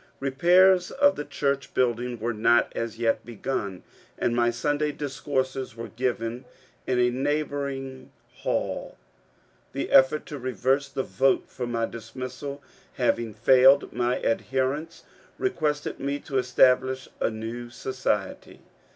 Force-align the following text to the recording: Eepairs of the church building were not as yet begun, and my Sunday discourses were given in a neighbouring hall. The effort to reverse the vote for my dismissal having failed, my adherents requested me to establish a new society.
Eepairs 0.19 0.89
of 0.89 1.15
the 1.15 1.23
church 1.23 1.75
building 1.75 2.19
were 2.19 2.33
not 2.33 2.71
as 2.75 2.97
yet 2.97 3.23
begun, 3.23 3.83
and 4.17 4.35
my 4.35 4.49
Sunday 4.49 4.91
discourses 4.91 5.75
were 5.77 5.89
given 5.89 6.43
in 6.87 6.97
a 6.99 7.11
neighbouring 7.11 8.11
hall. 8.37 8.97
The 9.73 9.91
effort 9.91 10.25
to 10.25 10.39
reverse 10.39 10.89
the 10.89 11.03
vote 11.03 11.43
for 11.49 11.67
my 11.67 11.85
dismissal 11.85 12.63
having 12.93 13.35
failed, 13.35 13.93
my 13.93 14.19
adherents 14.23 15.03
requested 15.37 15.99
me 15.99 16.17
to 16.21 16.39
establish 16.39 17.07
a 17.19 17.29
new 17.29 17.69
society. 17.69 18.61